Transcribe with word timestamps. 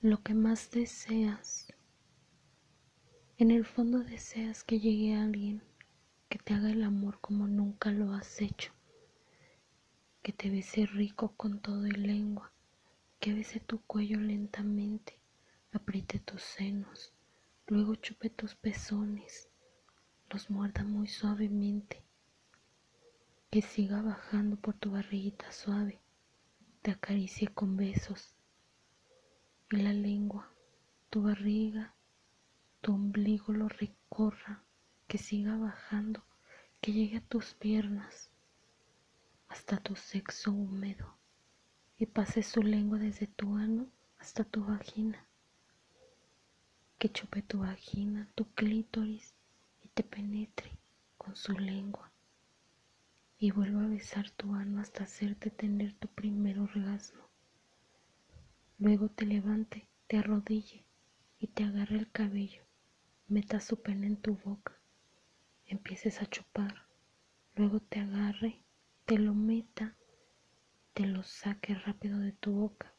lo 0.00 0.22
que 0.22 0.32
más 0.32 0.70
deseas. 0.70 1.66
En 3.36 3.50
el 3.50 3.64
fondo 3.64 3.98
deseas 3.98 4.62
que 4.62 4.78
llegue 4.78 5.16
alguien 5.16 5.60
que 6.28 6.38
te 6.38 6.54
haga 6.54 6.70
el 6.70 6.84
amor 6.84 7.18
como 7.20 7.48
nunca 7.48 7.90
lo 7.90 8.12
has 8.12 8.40
hecho, 8.40 8.72
que 10.22 10.32
te 10.32 10.50
bese 10.50 10.86
rico 10.86 11.32
con 11.36 11.58
todo 11.58 11.84
y 11.84 11.90
lengua, 11.90 12.52
que 13.18 13.34
bese 13.34 13.58
tu 13.58 13.80
cuello 13.82 14.20
lentamente, 14.20 15.18
apriete 15.72 16.20
tus 16.20 16.42
senos, 16.42 17.12
luego 17.66 17.96
chupe 17.96 18.30
tus 18.30 18.54
pezones, 18.54 19.48
los 20.30 20.48
muerda 20.48 20.84
muy 20.84 21.08
suavemente, 21.08 22.04
que 23.50 23.62
siga 23.62 24.00
bajando 24.00 24.54
por 24.54 24.74
tu 24.74 24.92
barriguita 24.92 25.50
suave, 25.50 25.98
te 26.82 26.92
acaricie 26.92 27.48
con 27.48 27.76
besos 27.76 28.37
y 29.70 29.76
la 29.76 29.92
lengua, 29.92 30.50
tu 31.10 31.22
barriga, 31.22 31.94
tu 32.80 32.94
ombligo 32.94 33.52
lo 33.52 33.68
recorra, 33.68 34.62
que 35.06 35.18
siga 35.18 35.58
bajando, 35.58 36.24
que 36.80 36.92
llegue 36.92 37.18
a 37.18 37.20
tus 37.20 37.52
piernas, 37.52 38.30
hasta 39.48 39.76
tu 39.76 39.94
sexo 39.94 40.52
húmedo, 40.52 41.16
y 41.98 42.06
pase 42.06 42.42
su 42.42 42.62
lengua 42.62 42.98
desde 42.98 43.26
tu 43.26 43.56
ano 43.56 43.90
hasta 44.18 44.44
tu 44.44 44.64
vagina, 44.64 45.26
que 46.98 47.10
chupe 47.10 47.42
tu 47.42 47.58
vagina, 47.58 48.26
tu 48.34 48.46
clítoris, 48.54 49.34
y 49.84 49.88
te 49.88 50.02
penetre 50.02 50.78
con 51.18 51.36
su 51.36 51.52
lengua, 51.52 52.10
y 53.38 53.50
vuelva 53.50 53.84
a 53.84 53.88
besar 53.88 54.30
tu 54.30 54.54
ano 54.54 54.80
hasta 54.80 55.04
hacerte 55.04 55.50
tener 55.50 55.92
tu 55.94 56.08
primer 56.08 56.58
orgasmo. 56.58 57.27
Luego 58.80 59.08
te 59.08 59.26
levante, 59.26 59.88
te 60.06 60.18
arrodille 60.18 60.84
y 61.40 61.48
te 61.48 61.64
agarre 61.64 61.96
el 61.96 62.10
cabello. 62.12 62.62
Meta 63.26 63.60
su 63.60 63.82
pene 63.82 64.06
en 64.06 64.16
tu 64.16 64.36
boca, 64.36 64.78
empieces 65.66 66.22
a 66.22 66.26
chupar, 66.26 66.86
luego 67.56 67.80
te 67.80 67.98
agarre, 67.98 68.62
te 69.04 69.18
lo 69.18 69.34
meta, 69.34 69.96
te 70.94 71.06
lo 71.06 71.24
saque 71.24 71.74
rápido 71.74 72.20
de 72.20 72.30
tu 72.30 72.52
boca, 72.52 72.94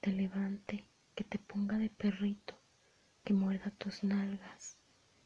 te 0.00 0.12
levante, 0.12 0.86
que 1.16 1.24
te 1.24 1.40
ponga 1.40 1.76
de 1.76 1.90
perrito, 1.90 2.56
que 3.24 3.34
muerda 3.34 3.72
tus 3.72 4.04
nalgas, 4.04 4.76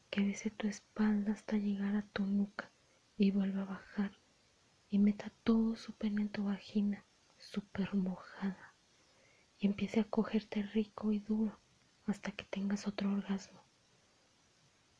que 0.09 0.21
bese 0.21 0.49
tu 0.49 0.67
espalda 0.67 1.33
hasta 1.33 1.57
llegar 1.57 1.95
a 1.95 2.01
tu 2.01 2.25
nuca 2.25 2.71
y 3.19 3.29
vuelva 3.29 3.61
a 3.61 3.65
bajar. 3.65 4.17
Y 4.89 4.97
meta 4.97 5.31
todo 5.43 5.75
su 5.75 5.93
pene 5.93 6.23
en 6.23 6.29
tu 6.29 6.45
vagina, 6.45 7.05
súper 7.37 7.93
mojada, 7.93 8.64
y 9.57 9.67
empiece 9.67 9.99
a 9.99 10.03
cogerte 10.03 10.63
rico 10.63 11.11
y 11.11 11.19
duro 11.19 11.59
hasta 12.05 12.31
que 12.31 12.45
tengas 12.45 12.87
otro 12.87 13.11
orgasmo. 13.11 13.63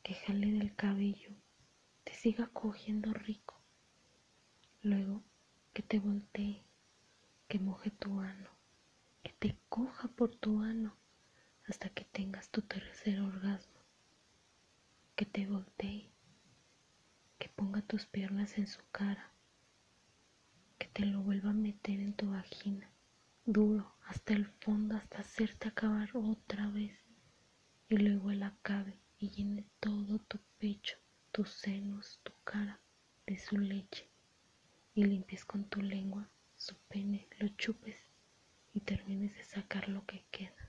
Que 0.03 0.13
jale 0.13 0.51
del 0.51 0.75
cabello, 0.75 1.31
te 2.03 2.13
siga 2.13 2.47
cogiendo 2.47 3.13
rico. 3.13 3.61
Luego 4.81 5.23
que 5.73 5.81
te 5.81 5.99
voltee, 5.99 6.63
que 7.47 7.59
moje 7.59 7.91
tu 7.91 8.19
ano, 8.19 8.49
que 9.23 9.33
te 9.33 9.57
coja 9.67 10.07
por 10.07 10.35
tu 10.35 10.61
ano 10.61 10.95
hasta 11.67 11.89
que 11.89 12.05
tengas 12.05 12.49
tu 12.49 12.61
tercer 12.61 13.19
orgasmo. 13.19 13.73
Que 15.15 15.25
te 15.25 15.47
voltee, 15.47 16.11
que 17.39 17.49
ponga 17.49 17.81
tus 17.81 18.05
piernas 18.05 18.57
en 18.57 18.67
su 18.67 18.81
cara, 18.91 19.31
que 20.77 20.87
te 20.87 21.05
lo 21.05 21.21
vuelva 21.21 21.49
a 21.51 21.53
meter 21.53 21.99
en 21.99 22.13
tu 22.13 22.29
vagina 22.29 22.94
duro 23.45 23.95
hasta 24.07 24.33
el 24.33 24.47
fondo 24.47 24.95
hasta 24.95 25.19
hacerte 25.19 25.67
acabar 25.67 26.09
otra 26.15 26.67
vez 26.69 26.97
y 27.87 27.97
luego 27.97 28.31
él 28.31 28.41
acabe 28.41 28.99
y 29.19 29.29
llene 29.29 29.65
todo 29.79 30.17
tu 30.19 30.39
pecho, 30.57 30.97
tus 31.31 31.51
senos, 31.51 32.19
tu 32.23 32.31
cara 32.43 32.79
de 33.27 33.37
su 33.37 33.57
leche 33.57 34.09
y 34.95 35.03
limpies 35.03 35.45
con 35.45 35.65
tu 35.65 35.81
lengua 35.81 36.27
su 36.55 36.75
pene, 36.87 37.27
lo 37.37 37.47
chupes 37.49 37.97
y 38.73 38.79
termines 38.79 39.35
de 39.35 39.43
sacar 39.43 39.89
lo 39.89 40.03
que 40.05 40.25
queda. 40.31 40.64